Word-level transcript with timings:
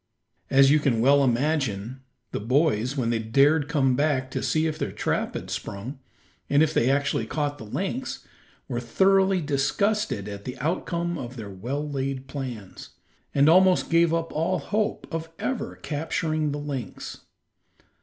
As 0.49 0.71
you 0.71 0.79
can 0.79 0.99
well 0.99 1.23
imagine, 1.23 2.01
the 2.31 2.39
boys, 2.39 2.97
when 2.97 3.11
they 3.11 3.19
dared 3.19 3.69
come 3.69 3.95
back 3.95 4.31
to 4.31 4.41
see 4.41 4.65
if 4.65 4.79
their 4.79 4.91
trap 4.91 5.35
had 5.35 5.43
been 5.43 5.47
sprung, 5.49 5.99
and 6.49 6.63
if 6.63 6.73
they 6.73 6.87
had 6.87 6.97
actually 6.97 7.27
caught 7.27 7.61
a 7.61 7.65
lynx, 7.65 8.25
were 8.67 8.79
thoroughly 8.79 9.41
disgusted 9.41 10.27
at 10.27 10.43
the 10.43 10.57
outcome 10.57 11.19
of 11.19 11.35
their 11.35 11.51
well 11.51 11.87
laid 11.87 12.25
plans, 12.27 12.95
and 13.35 13.47
almost 13.47 13.91
gave 13.91 14.11
up 14.11 14.33
all 14.33 14.57
hope 14.57 15.05
of 15.13 15.29
ever 15.37 15.75
capturing 15.75 16.51
the 16.51 16.57
lynx. 16.57 17.19